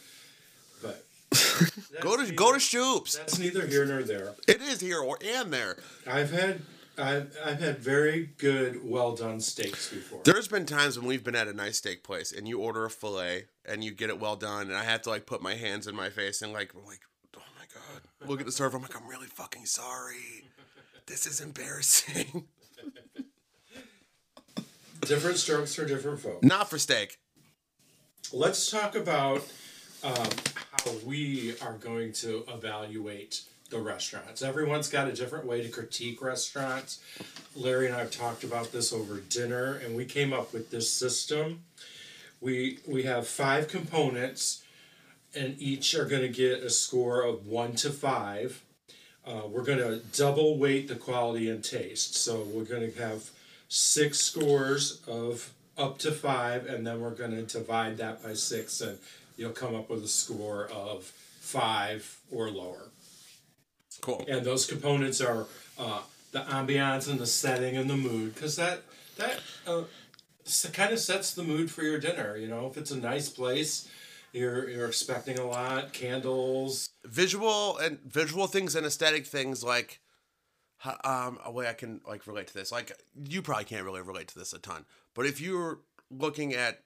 [0.81, 1.05] but
[2.01, 3.19] Go to go to Shoops.
[3.19, 4.33] That's neither here nor there.
[4.49, 5.77] It is here or and there.
[6.07, 6.63] I've had
[6.97, 10.21] I've, I've had very good, well done steaks before.
[10.25, 12.91] There's been times when we've been at a nice steak place and you order a
[12.91, 15.87] fillet and you get it well done, and I have to like put my hands
[15.87, 17.01] in my face and like like,
[18.27, 18.77] look at the server.
[18.77, 20.45] I'm like, I'm really fucking sorry.
[21.07, 22.45] This is embarrassing.
[25.01, 26.45] different strokes for different folks.
[26.45, 27.19] Not for steak.
[28.33, 29.43] Let's talk about
[30.03, 34.43] um, how we are going to evaluate the restaurants.
[34.43, 37.01] Everyone's got a different way to critique restaurants.
[37.57, 40.93] Larry and I have talked about this over dinner, and we came up with this
[40.93, 41.63] system.
[42.41, 44.62] We we have five components,
[45.35, 48.63] and each are going to get a score of one to five.
[49.25, 52.17] Uh, we're going to double weight the quality and taste.
[52.17, 53.31] So we're going to have
[53.69, 58.81] six scores of up to five, and then we're going to divide that by six,
[58.81, 58.99] and
[59.37, 61.05] you'll come up with a score of
[61.41, 62.91] five or lower.
[64.01, 64.25] Cool.
[64.29, 65.47] And those components are
[65.79, 68.83] uh, the ambiance and the setting and the mood, because that
[69.17, 69.85] that uh,
[70.73, 72.37] kind of sets the mood for your dinner.
[72.37, 73.89] You know, if it's a nice place,
[74.33, 76.91] you're you're expecting a lot, candles.
[77.05, 80.01] Visual and visual things and aesthetic things like
[81.05, 82.73] um a way I can like relate to this.
[82.73, 86.83] Like you probably can't really relate to this a ton, but if you're looking at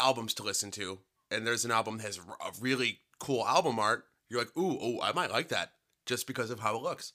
[0.00, 0.98] albums to listen to
[1.30, 5.00] and there's an album that has a really cool album art, you're like, "Ooh, oh,
[5.02, 5.72] I might like that."
[6.06, 7.12] Just because of how it looks.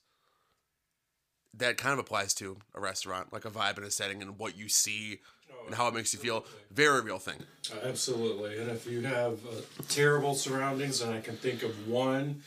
[1.56, 4.58] That kind of applies to a restaurant, like a vibe and a setting and what
[4.58, 5.20] you see
[5.66, 6.46] and how it makes you feel.
[6.72, 7.38] Very real thing.
[7.72, 12.42] Uh, absolutely, and if you have uh, terrible surroundings, and I can think of one.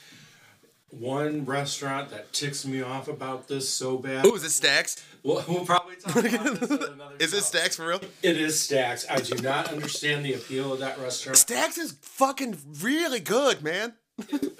[0.90, 4.24] One restaurant that ticks me off about this so bad.
[4.24, 5.04] Ooh, is it Stacks?
[5.24, 6.70] We'll, we'll probably talk about this
[7.18, 7.42] Is it.
[7.42, 8.00] Stacks for real?
[8.22, 9.04] It is Stacks.
[9.10, 11.36] I do not understand the appeal of that restaurant.
[11.38, 13.94] Stacks is fucking really good, man.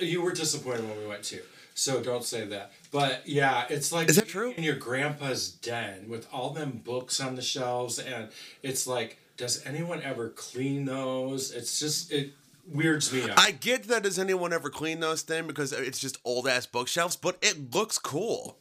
[0.01, 1.41] You were disappointed when we went to,
[1.75, 2.73] so don't say that.
[2.91, 4.55] But yeah, it's like Is that true?
[4.57, 8.29] In your grandpa's den with all them books on the shelves, and
[8.63, 11.53] it's like, does anyone ever clean those?
[11.53, 12.33] It's just it
[12.69, 13.39] weirds me out.
[13.39, 17.17] I get that does anyone ever clean those things because it's just old ass bookshelves,
[17.17, 18.57] but it looks cool.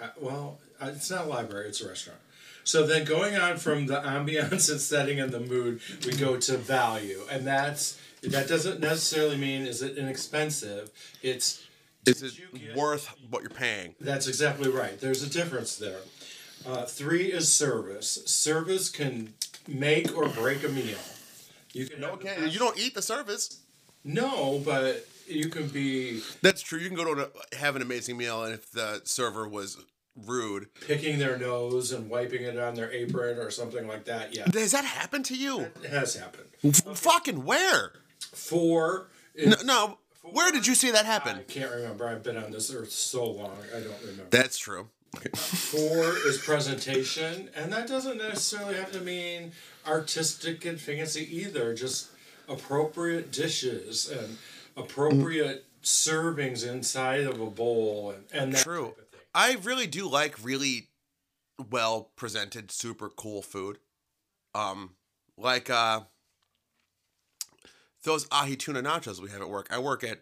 [0.00, 2.20] Uh, well, uh, it's not a library; it's a restaurant.
[2.64, 6.56] So then, going on from the ambiance and setting and the mood, we go to
[6.56, 10.90] value, and that's that doesn't necessarily mean is it inexpensive.
[11.22, 11.62] It's
[12.06, 13.94] Is it get- worth what you're paying?
[14.00, 14.98] That's exactly right.
[15.00, 16.00] There's a difference there.
[16.66, 18.22] Uh, three is service.
[18.26, 19.34] Service can
[19.68, 20.98] make or break a meal.
[21.72, 23.60] You can Okay, you don't eat the service.
[24.04, 26.78] No, but you can be That's true.
[26.78, 29.78] You can go to a, have an amazing meal, and if the server was
[30.26, 34.34] rude, picking their nose and wiping it on their apron or something like that.
[34.34, 35.60] Yeah, does that happen to you?
[35.82, 36.48] it has happened.
[36.62, 37.92] F- Fucking where?
[38.32, 39.98] Four is No, no.
[40.32, 41.36] Where did you see that happen?
[41.36, 42.08] I can't remember.
[42.08, 44.24] I've been on this earth so long, I don't remember.
[44.30, 44.88] That's true.
[45.34, 49.52] Four is presentation, and that doesn't necessarily have to mean
[49.86, 51.74] artistic and fancy either.
[51.74, 52.08] Just
[52.48, 54.38] appropriate dishes and
[54.76, 58.86] appropriate servings inside of a bowl, and, and that True.
[58.86, 59.20] type of thing.
[59.34, 60.88] I really do like really
[61.70, 63.78] well presented, super cool food.
[64.54, 64.90] Um,
[65.36, 66.00] like uh,
[68.04, 69.68] those ahi tuna nachos we have at work.
[69.70, 70.20] I work at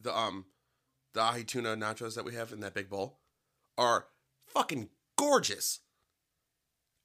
[0.00, 0.46] the um
[1.14, 3.18] the ahi tuna nachos that we have in that big bowl
[3.76, 4.06] are
[4.46, 5.80] fucking gorgeous.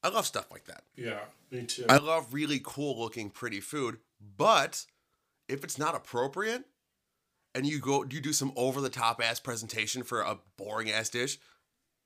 [0.04, 0.84] I love stuff like that.
[0.96, 1.86] Yeah, me too.
[1.90, 3.98] I love really cool looking pretty food,
[4.38, 4.86] but
[5.50, 6.66] if it's not appropriate
[7.56, 11.10] and you go you do some over the top ass presentation for a boring ass
[11.10, 11.40] dish,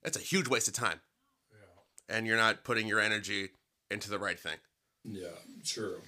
[0.04, 1.02] that's a huge waste of time.
[1.52, 2.16] Yeah.
[2.16, 3.50] And you're not putting your energy
[3.90, 4.58] into the right thing.
[5.04, 5.28] Yeah,
[5.66, 6.02] true.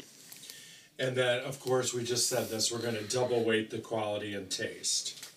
[0.99, 2.71] And then, of course, we just said this.
[2.71, 5.27] We're going to double weight the quality and taste.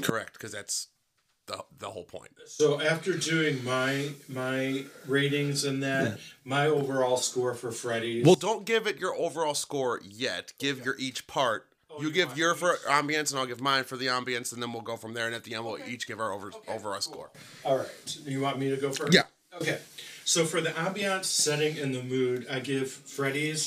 [0.00, 0.88] Correct, because that's
[1.46, 2.30] the the whole point.
[2.46, 8.24] So after doing my my ratings and that, my overall score for Freddy's.
[8.24, 10.52] Well, don't give it your overall score yet.
[10.58, 11.66] Give your each part.
[11.90, 14.62] Oh, you you give your for ambience, and I'll give mine for the ambience, and
[14.62, 15.26] then we'll go from there.
[15.26, 17.30] And at the end, we'll each give our over overall score.
[17.64, 18.18] All right.
[18.24, 19.14] You want me to go first?
[19.14, 19.22] Yeah.
[19.60, 19.78] Okay.
[20.24, 23.64] So for the ambiance, setting, and the mood, I give Freddy's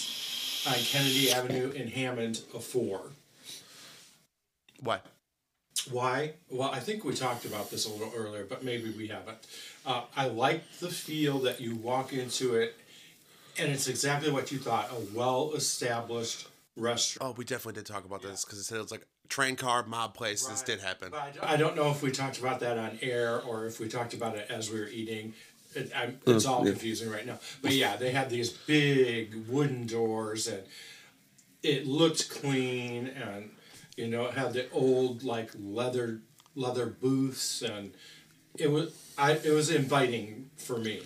[0.68, 3.02] on Kennedy Avenue in Hammond a four.
[4.80, 5.06] What?
[5.90, 6.34] Why?
[6.50, 9.38] Well, I think we talked about this a little earlier, but maybe we haven't.
[9.86, 12.76] Uh, I like the feel that you walk into it,
[13.58, 16.48] and it's exactly what you thought a well established
[16.78, 17.32] restaurant.
[17.32, 19.84] Oh, we definitely did talk about this because it said it was like train car
[19.86, 20.46] mob place.
[20.46, 21.14] This did happen.
[21.14, 23.88] I don't- I don't know if we talked about that on air or if we
[23.88, 25.34] talked about it as we were eating.
[25.74, 27.40] It, I'm, it's all confusing right now.
[27.62, 30.64] But yeah, they had these big wooden doors and
[31.64, 33.52] it looked clean and
[33.96, 36.22] you know it had the old like leather
[36.56, 37.94] leather booths and
[38.58, 41.02] it was I it was inviting for me.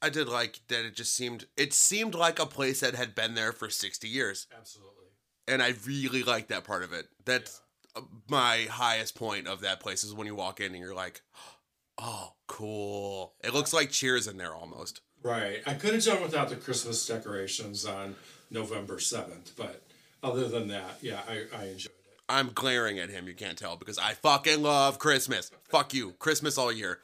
[0.00, 0.84] I did like that.
[0.84, 4.46] It just seemed it seemed like a place that had been there for sixty years,
[4.56, 5.06] Absolutely.
[5.46, 7.06] and I really like that part of it.
[7.24, 7.60] That's
[7.96, 11.20] uh my highest point of that place is when you walk in and you're like,
[11.36, 11.54] oh,
[12.00, 13.34] Oh, cool.
[13.42, 15.00] It looks like Cheers in there almost.
[15.22, 15.60] Right.
[15.66, 18.14] I could have done without the Christmas decorations on
[18.50, 19.82] November seventh, but
[20.22, 22.20] other than that, yeah, I, I enjoyed it.
[22.28, 23.26] I'm glaring at him.
[23.26, 25.50] You can't tell because I fucking love Christmas.
[25.70, 27.00] Fuck you, Christmas all year.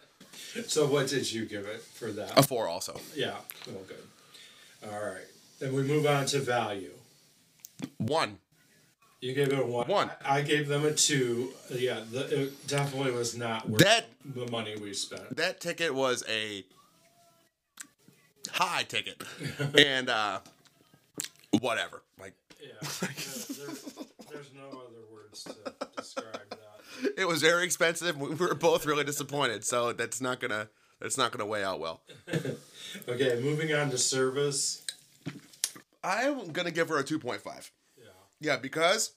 [0.66, 2.38] So what did you give it for that?
[2.38, 3.00] A four also.
[3.14, 3.34] Yeah.
[3.66, 4.90] Well, good.
[4.92, 5.24] All right.
[5.58, 6.92] Then we move on to value.
[7.98, 8.38] One.
[9.24, 9.88] You gave it a one.
[9.88, 10.10] One.
[10.22, 11.54] I gave them a two.
[11.70, 15.34] Yeah, the, it definitely was not worth That the money we spent.
[15.36, 16.62] that ticket was a
[18.50, 19.22] high ticket,
[19.78, 20.40] and uh,
[21.60, 22.02] whatever.
[22.20, 22.68] Like Yeah.
[22.82, 23.48] there's,
[24.30, 25.54] there's no other words to
[25.96, 27.12] describe that.
[27.16, 28.18] it was very expensive.
[28.18, 29.64] We were both really disappointed.
[29.64, 30.68] So that's not gonna
[31.00, 32.02] that's not gonna weigh out well.
[33.08, 34.82] Okay, moving on to service.
[36.04, 37.72] I'm gonna give her a two point five.
[38.44, 38.52] Yeah.
[38.52, 39.12] Yeah, because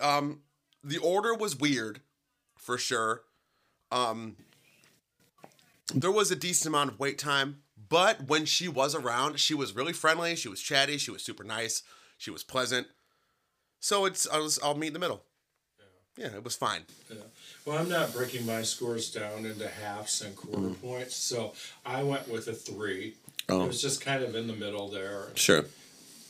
[0.00, 0.40] um
[0.84, 2.00] the order was weird
[2.56, 3.22] for sure.
[3.90, 4.36] Um
[5.94, 9.74] there was a decent amount of wait time, but when she was around, she was
[9.74, 11.82] really friendly, she was chatty, she was super nice,
[12.16, 12.86] she was pleasant.
[13.80, 15.24] So it's I was I'll meet in the middle.
[16.16, 16.82] Yeah, it was fine.
[17.08, 17.16] Yeah.
[17.64, 21.54] Well, I'm not breaking my scores down into halves and quarter points, so
[21.86, 23.14] I went with a three.
[23.48, 23.64] Oh.
[23.64, 25.28] It was just kind of in the middle there.
[25.34, 25.64] Sure.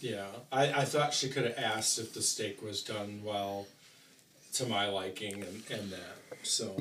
[0.02, 3.68] Yeah, I, I thought she could have asked if the steak was done well
[4.54, 6.16] to my liking and, and that.
[6.42, 6.76] So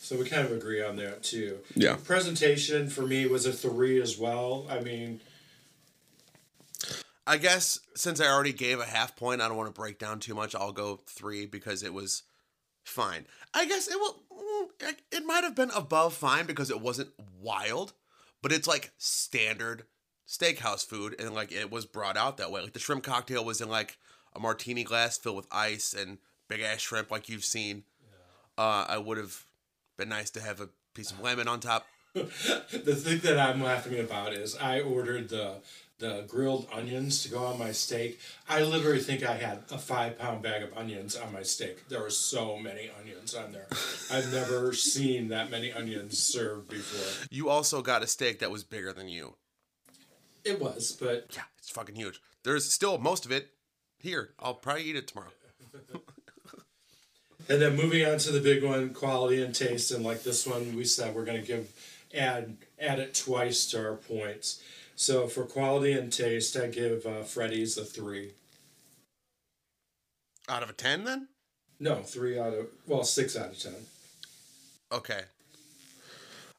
[0.00, 1.58] so we kind of agree on that too.
[1.74, 1.92] Yeah.
[1.96, 4.66] The presentation for me was a three as well.
[4.70, 5.20] I mean,
[7.26, 10.18] I guess since I already gave a half point, I don't want to break down
[10.18, 10.54] too much.
[10.54, 12.22] I'll go three because it was
[12.84, 13.26] fine.
[13.52, 14.22] I guess it will.
[14.32, 17.92] mm, It might have been above fine because it wasn't wild,
[18.40, 19.82] but it's like standard
[20.28, 22.60] steakhouse food, and like it was brought out that way.
[22.60, 23.96] Like the shrimp cocktail was in like
[24.36, 27.84] a martini glass filled with ice and big ass shrimp, like you've seen.
[28.56, 29.44] Uh, I would have
[29.96, 31.86] been nice to have a piece of lemon on top.
[32.12, 35.56] the thing that I'm laughing about is I ordered the
[35.98, 38.20] the grilled onions to go on my steak.
[38.48, 41.88] I literally think I had a five pound bag of onions on my steak.
[41.88, 43.66] There were so many onions on there.
[44.10, 47.26] I've never seen that many onions served before.
[47.30, 49.34] You also got a steak that was bigger than you.
[50.48, 52.20] It was, but Yeah, it's fucking huge.
[52.42, 53.48] There's still most of it
[53.98, 54.30] here.
[54.40, 55.30] I'll probably eat it tomorrow.
[57.48, 60.74] and then moving on to the big one, quality and taste, and like this one,
[60.74, 61.70] we said we're gonna give
[62.14, 64.62] add add it twice to our points.
[64.96, 68.32] So for quality and taste, I give uh, Freddy's a three.
[70.48, 71.28] Out of a 10 then?
[71.78, 73.74] No, three out of well, six out of ten.
[74.90, 75.20] Okay.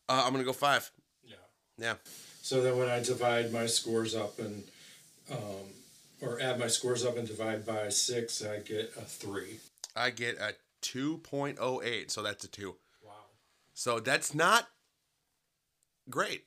[0.07, 0.91] Uh, I'm going to go 5.
[1.25, 1.35] Yeah.
[1.77, 1.95] Yeah.
[2.49, 4.63] So then when I divide my scores up and,
[5.31, 5.69] um,
[6.19, 9.59] or add my scores up and divide by six, I get a three.
[9.95, 12.75] I get a 2.08, so that's a 2.
[13.05, 13.11] Wow.
[13.75, 14.67] So that's not
[16.09, 16.45] great.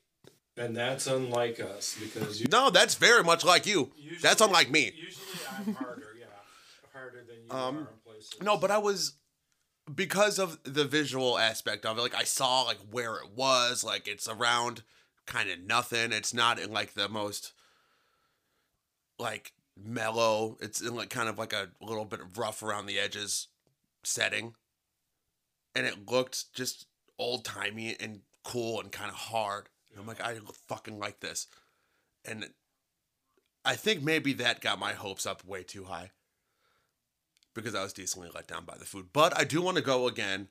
[0.57, 3.92] And that's unlike us because you, No, that's very much like you.
[4.20, 4.92] that's unlike me.
[4.96, 5.24] Usually
[5.57, 6.24] I'm harder, yeah.
[6.92, 8.42] Harder than you are in places.
[8.42, 9.12] No, but I was
[9.94, 12.00] because of the visual aspect of it.
[12.00, 13.84] Like I saw like where it was.
[13.84, 14.82] Like it's around
[15.27, 16.12] kind of nothing.
[16.12, 17.53] It's not in like the most
[19.18, 20.57] like mellow.
[20.61, 23.49] It's in like kind of like a little bit of rough around the edges
[24.03, 24.55] setting,
[25.75, 26.87] and it looked just
[27.18, 29.68] old timey and cool and kind of hard.
[29.99, 31.47] I'm like, I fucking like this,
[32.25, 32.51] and
[33.64, 36.11] I think maybe that got my hopes up way too high
[37.55, 39.09] because I was decently let down by the food.
[39.12, 40.49] But I do want to go again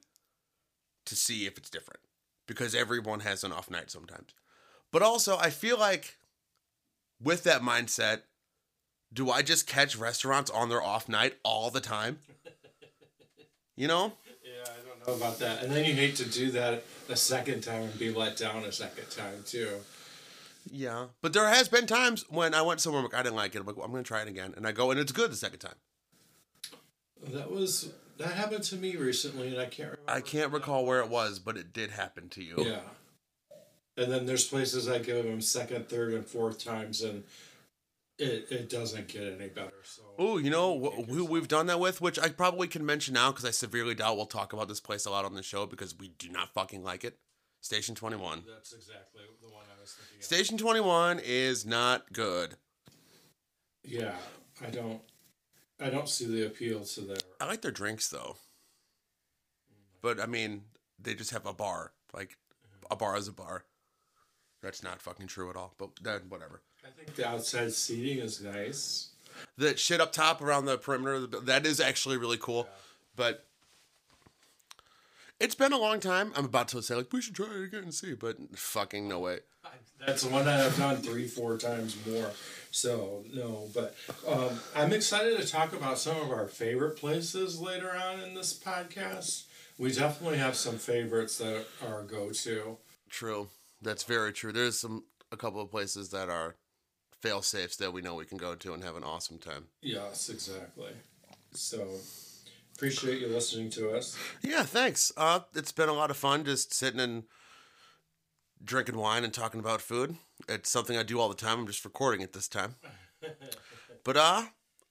[1.06, 2.02] to see if it's different
[2.48, 4.34] because everyone has an off night sometimes.
[4.92, 6.18] But also, I feel like
[7.22, 8.22] with that mindset,
[9.14, 12.20] do I just catch restaurants on their off night all the time?
[13.78, 14.14] You know?
[14.44, 15.64] Yeah, I don't know about that.
[15.64, 18.72] And then you hate to do that a second time and be let down a
[18.72, 19.78] second time too.
[20.70, 21.08] Yeah.
[21.22, 23.60] But there has been times when I went somewhere like I didn't like it.
[23.60, 25.36] I'm like, well, I'm gonna try it again, and I go and it's good the
[25.36, 25.76] second time.
[27.30, 30.12] That was that happened to me recently, and I can't remember.
[30.12, 32.56] I can't recall where it was, but it did happen to you.
[32.60, 32.82] Yeah.
[34.02, 37.24] And then there's places I give them second, third, and fourth times, and
[38.18, 39.74] it it doesn't get any better.
[39.84, 40.02] So.
[40.18, 43.32] Oh, you know wh- who we've done that with, which I probably can mention now
[43.32, 45.98] because I severely doubt we'll talk about this place a lot on the show because
[45.98, 47.18] we do not fucking like it.
[47.62, 48.44] Station Twenty One.
[48.52, 50.18] That's exactly the one I was thinking.
[50.20, 50.26] Of.
[50.26, 52.56] Station Twenty One is not good.
[53.84, 54.16] Yeah,
[54.66, 55.02] I don't.
[55.80, 57.18] I don't see the appeal to their.
[57.40, 58.38] I like their drinks though,
[60.02, 60.64] but I mean
[61.00, 61.92] they just have a bar.
[62.14, 62.38] Like
[62.90, 63.64] a bar is a bar.
[64.62, 65.74] That's not fucking true at all.
[65.78, 66.62] But then whatever.
[66.86, 69.10] I think the outside seating is nice.
[69.58, 72.68] the shit up top around the perimeter of the that is actually really cool
[73.16, 73.46] but
[75.40, 77.84] it's been a long time i'm about to say like we should try it again
[77.84, 79.40] and see but fucking no way
[80.06, 82.32] That's one that I've done three, four times more.
[82.72, 83.96] So no, but
[84.28, 88.58] um, I'm excited to talk about some of our favorite places later on in this
[88.58, 89.44] podcast.
[89.78, 92.78] We definitely have some favorites that are go to.
[93.12, 93.50] true
[93.82, 96.56] that's very true there's some a couple of places that are
[97.22, 100.30] fail safes that we know we can go to and have an awesome time Yes,
[100.30, 100.92] exactly.
[101.54, 101.88] So
[102.76, 104.18] appreciate you listening to us.
[104.42, 107.24] yeah thanks uh it's been a lot of fun just sitting and
[108.64, 110.16] drinking wine and talking about food
[110.48, 112.76] it's something i do all the time i'm just recording it this time
[114.04, 114.44] but uh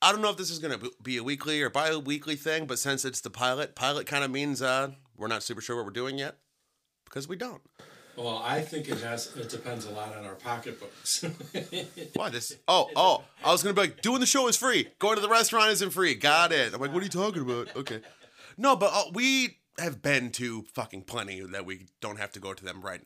[0.02, 2.78] I don't know if this is going to be a weekly or bi-weekly thing, but
[2.78, 5.90] since it's the pilot, pilot kind of means uh, we're not super sure what we're
[5.90, 6.36] doing yet
[7.04, 7.60] because we don't.
[8.16, 9.34] Well, I think it has.
[9.36, 11.24] It depends a lot on our pocketbooks.
[12.14, 12.56] Why this?
[12.68, 14.88] Oh, oh, I was going to be like, doing the show is free.
[14.98, 16.14] Going to the restaurant isn't free.
[16.14, 16.74] Got it.
[16.74, 17.74] I'm like, what are you talking about?
[17.76, 18.00] Okay.
[18.58, 22.52] No, but uh, we have been to fucking plenty that we don't have to go
[22.52, 23.00] to them right,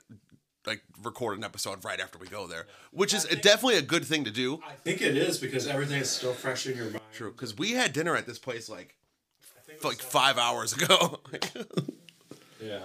[0.66, 4.24] like record an episode right after we go there, which is definitely a good thing
[4.24, 4.61] to do.
[4.66, 7.00] I think it is because everything is still fresh in your mind.
[7.12, 8.96] True, because we had dinner at this place like
[9.44, 11.20] I think it was like five hours ago.
[12.61, 12.80] Yeah.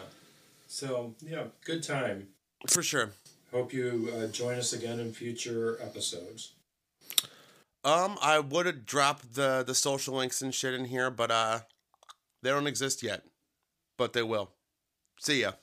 [0.70, 2.28] So yeah, good time.
[2.68, 3.10] For sure.
[3.52, 6.54] Hope you uh, join us again in future episodes.
[7.84, 11.62] Um, I would have dropped the the social links and shit in here, but uh,
[12.44, 13.24] they don't exist yet.
[13.98, 14.52] But they will.
[15.20, 15.54] See ya.